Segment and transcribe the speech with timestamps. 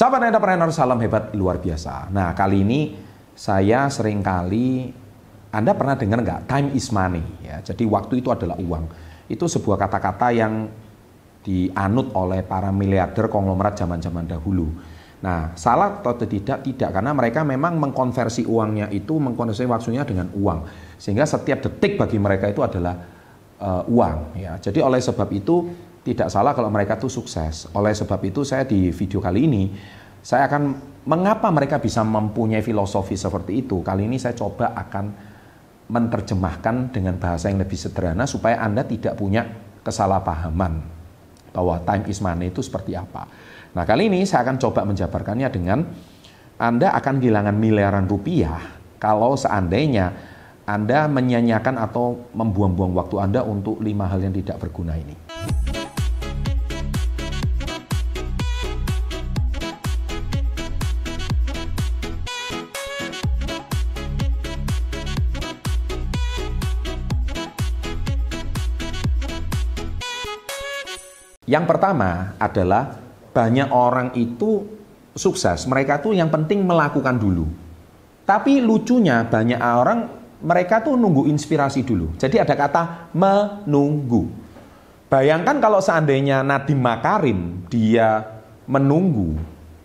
[0.00, 2.08] Sahabat entrepreneur, salam hebat luar biasa.
[2.08, 2.96] Nah, kali ini
[3.36, 4.88] saya sering kali
[5.52, 7.60] Anda pernah dengar nggak time is money ya.
[7.60, 8.88] Jadi waktu itu adalah uang.
[9.28, 10.72] Itu sebuah kata-kata yang
[11.44, 14.72] dianut oleh para miliarder konglomerat zaman-zaman dahulu.
[15.20, 16.64] Nah, salah atau tidak?
[16.64, 20.64] Tidak, karena mereka memang mengkonversi uangnya itu, mengkonversi waktunya dengan uang.
[20.96, 22.96] Sehingga setiap detik bagi mereka itu adalah
[23.60, 24.32] uh, uang.
[24.40, 24.56] Ya.
[24.56, 25.68] Jadi oleh sebab itu
[26.00, 27.68] tidak salah kalau mereka itu sukses.
[27.76, 29.62] Oleh sebab itu saya di video kali ini
[30.20, 30.62] saya akan
[31.08, 33.80] mengapa mereka bisa mempunyai filosofi seperti itu.
[33.80, 35.04] Kali ini saya coba akan
[35.90, 39.42] menerjemahkan dengan bahasa yang lebih sederhana supaya Anda tidak punya
[39.82, 41.00] kesalahpahaman
[41.50, 43.26] bahwa time is money itu seperti apa.
[43.74, 45.82] Nah, kali ini saya akan coba menjabarkannya dengan
[46.60, 48.60] Anda akan kehilangan miliaran rupiah
[49.02, 50.14] kalau seandainya
[50.68, 55.29] Anda menyanyikan atau membuang-buang waktu Anda untuk lima hal yang tidak berguna ini.
[71.50, 72.94] Yang pertama adalah
[73.34, 74.62] banyak orang itu
[75.18, 77.50] sukses, mereka tuh yang penting melakukan dulu.
[78.22, 80.06] Tapi lucunya banyak orang
[80.46, 82.14] mereka tuh nunggu inspirasi dulu.
[82.14, 84.30] Jadi ada kata menunggu.
[85.10, 88.22] Bayangkan kalau seandainya Nadiem Makarim dia
[88.70, 89.34] menunggu,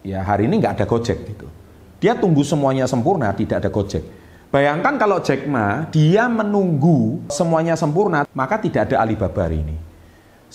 [0.05, 1.49] ya hari ini nggak ada Gojek gitu.
[1.97, 4.05] Dia tunggu semuanya sempurna, tidak ada Gojek.
[4.53, 9.94] Bayangkan kalau Jack Ma dia menunggu semuanya sempurna, maka tidak ada Alibaba hari ini.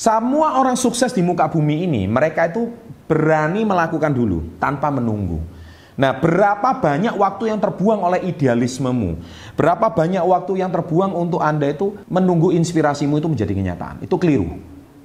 [0.00, 2.72] Semua orang sukses di muka bumi ini, mereka itu
[3.04, 5.44] berani melakukan dulu tanpa menunggu.
[6.00, 9.20] Nah, berapa banyak waktu yang terbuang oleh idealismemu?
[9.60, 14.00] Berapa banyak waktu yang terbuang untuk Anda itu menunggu inspirasimu itu menjadi kenyataan?
[14.00, 14.48] Itu keliru.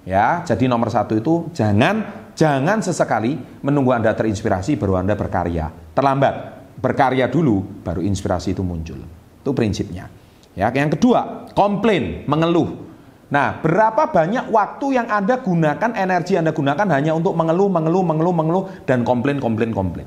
[0.08, 3.36] Ya, jadi nomor satu itu jangan jangan sesekali
[3.68, 5.76] menunggu Anda terinspirasi baru Anda berkarya.
[5.92, 6.56] Terlambat.
[6.80, 9.04] Berkarya dulu baru inspirasi itu muncul.
[9.44, 10.08] Itu prinsipnya.
[10.56, 12.95] Ya, yang kedua, komplain, mengeluh.
[13.26, 18.36] Nah, berapa banyak waktu yang Anda gunakan, energi Anda gunakan hanya untuk mengeluh, mengeluh, mengeluh,
[18.38, 20.06] mengeluh, dan komplain, komplain, komplain.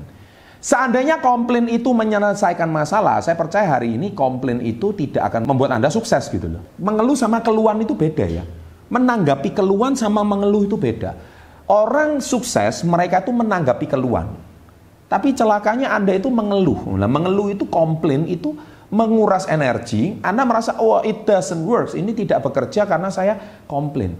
[0.59, 5.87] Seandainya komplain itu menyelesaikan masalah, saya percaya hari ini komplain itu tidak akan membuat Anda
[5.87, 6.63] sukses gitu loh.
[6.79, 8.43] Mengeluh sama keluhan itu beda ya.
[8.91, 11.15] Menanggapi keluhan sama mengeluh itu beda.
[11.63, 14.35] Orang sukses mereka itu menanggapi keluhan.
[15.07, 16.95] Tapi celakanya Anda itu mengeluh.
[16.95, 18.55] Nah, mengeluh itu komplain itu
[18.89, 24.17] menguras energi, Anda merasa, oh it doesn't work, ini tidak bekerja karena saya komplain.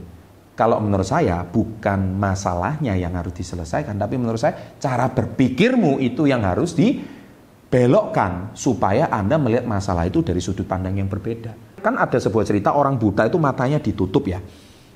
[0.54, 6.44] Kalau menurut saya bukan masalahnya yang harus diselesaikan, tapi menurut saya cara berpikirmu itu yang
[6.44, 11.80] harus dibelokkan supaya Anda melihat masalah itu dari sudut pandang yang berbeda.
[11.80, 14.44] Kan ada sebuah cerita orang buta itu matanya ditutup ya.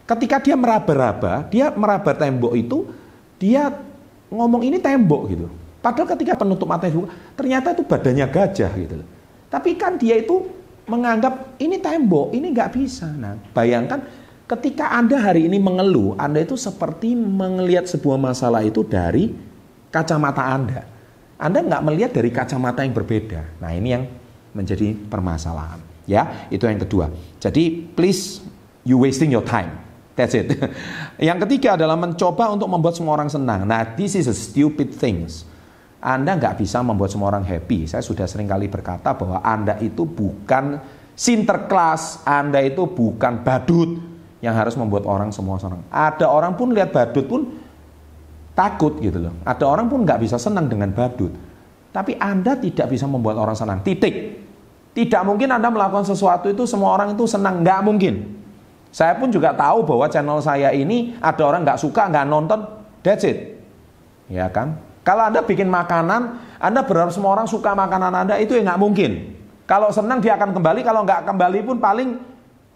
[0.03, 2.91] Ketika dia meraba-raba, dia meraba tembok itu,
[3.39, 3.71] dia
[4.27, 5.47] ngomong ini tembok gitu.
[5.79, 7.07] Padahal ketika penutup mata itu
[7.39, 9.07] ternyata itu badannya gajah gitu loh.
[9.53, 10.49] Tapi kan dia itu
[10.89, 13.05] menganggap ini tembok, ini nggak bisa.
[13.13, 14.01] Nah, bayangkan
[14.49, 19.29] ketika Anda hari ini mengeluh, Anda itu seperti melihat sebuah masalah itu dari
[19.93, 20.81] kacamata Anda.
[21.37, 23.61] Anda nggak melihat dari kacamata yang berbeda.
[23.61, 24.09] Nah, ini yang
[24.57, 25.77] menjadi permasalahan.
[26.09, 27.13] Ya, itu yang kedua.
[27.37, 28.41] Jadi, please
[28.81, 29.69] you wasting your time.
[30.17, 30.49] That's it.
[31.29, 33.69] yang ketiga adalah mencoba untuk membuat semua orang senang.
[33.69, 35.45] Nah, this is a stupid things.
[36.03, 37.87] Anda nggak bisa membuat semua orang happy.
[37.87, 40.83] Saya sudah sering kali berkata bahwa Anda itu bukan
[41.15, 44.03] sinterklas, Anda itu bukan badut
[44.43, 45.79] yang harus membuat orang semua senang.
[45.87, 47.55] Ada orang pun lihat badut pun
[48.51, 49.33] takut gitu loh.
[49.47, 51.31] Ada orang pun nggak bisa senang dengan badut.
[51.95, 53.79] Tapi Anda tidak bisa membuat orang senang.
[53.79, 54.43] Titik.
[54.91, 57.63] Tidak mungkin Anda melakukan sesuatu itu semua orang itu senang.
[57.63, 58.43] Nggak mungkin.
[58.91, 62.59] Saya pun juga tahu bahwa channel saya ini ada orang nggak suka, nggak nonton.
[63.01, 63.57] That's it.
[64.27, 64.92] Ya kan?
[65.03, 69.11] Kalau Anda bikin makanan, Anda berharap semua orang suka makanan Anda, itu ya nggak mungkin.
[69.67, 72.19] Kalau senang dia akan kembali, kalau nggak kembali pun paling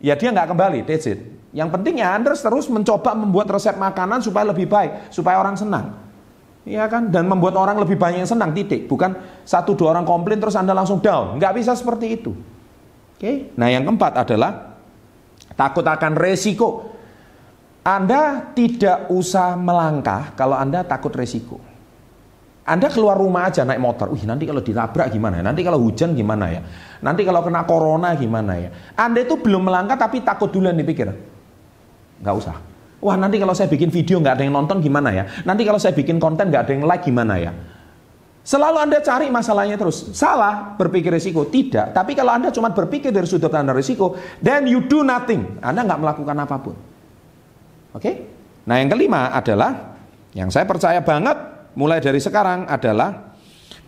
[0.03, 1.19] ya dia nggak kembali, that's it.
[1.55, 5.95] Yang penting ya Anda terus mencoba membuat resep makanan supaya lebih baik, supaya orang senang.
[6.67, 7.07] Ya kan?
[7.07, 8.91] Dan membuat orang lebih banyak yang senang, titik.
[8.91, 9.15] Bukan
[9.47, 11.39] satu dua orang komplain terus Anda langsung down.
[11.39, 12.35] Nggak bisa seperti itu.
[13.15, 13.55] Oke?
[13.55, 14.75] Nah yang keempat adalah
[15.55, 16.91] takut akan resiko.
[17.87, 21.66] Anda tidak usah melangkah kalau Anda takut resiko.
[22.67, 25.43] Anda keluar rumah aja naik motor, wih nanti kalau ditabrak gimana ya?
[25.47, 26.61] Nanti kalau hujan gimana ya?
[26.99, 28.69] Nanti kalau kena corona gimana ya?
[28.99, 31.07] Anda itu belum melangkah tapi takut duluan dipikir.
[32.19, 32.59] Gak usah.
[32.99, 35.23] Wah nanti kalau saya bikin video nggak ada yang nonton gimana ya?
[35.47, 37.55] Nanti kalau saya bikin konten nggak ada yang like gimana ya?
[38.43, 40.11] Selalu Anda cari masalahnya terus.
[40.11, 41.47] Salah berpikir risiko.
[41.47, 41.95] Tidak.
[41.95, 45.59] Tapi kalau Anda cuma berpikir dari sudut pandang risiko, then you do nothing.
[45.63, 46.75] Anda nggak melakukan apa pun.
[47.91, 48.03] Oke?
[48.03, 48.15] Okay?
[48.67, 49.99] Nah yang kelima adalah,
[50.35, 53.37] yang saya percaya banget, mulai dari sekarang adalah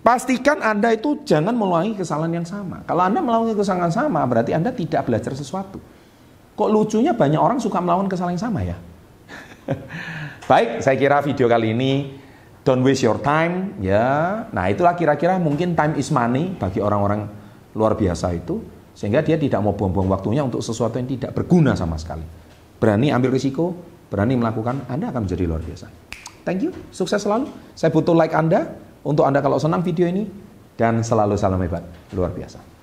[0.05, 2.85] pastikan Anda itu jangan mengulangi kesalahan yang sama.
[2.85, 5.81] Kalau Anda melakukan kesalahan yang sama, berarti Anda tidak belajar sesuatu.
[6.53, 8.77] Kok lucunya banyak orang suka melakukan kesalahan yang sama ya?
[10.49, 11.91] Baik, saya kira video kali ini
[12.61, 14.45] don't waste your time ya.
[14.53, 17.25] Nah, itulah kira-kira mungkin time is money bagi orang-orang
[17.73, 18.61] luar biasa itu
[18.93, 22.25] sehingga dia tidak mau buang-buang waktunya untuk sesuatu yang tidak berguna sama sekali.
[22.77, 23.71] Berani ambil risiko,
[24.11, 26.08] berani melakukan, Anda akan menjadi luar biasa.
[26.49, 27.45] Thank you, sukses selalu.
[27.77, 28.73] Saya butuh like Anda
[29.05, 30.25] untuk Anda kalau senang video ini
[30.73, 32.78] dan selalu salam hebat, luar biasa.